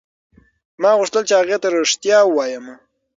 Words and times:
ما 0.81 0.91
غوښتل 0.99 1.23
چې 1.29 1.33
هغې 1.39 1.57
ته 1.61 1.67
رښتیا 1.77 2.19
ووایم. 2.25 2.65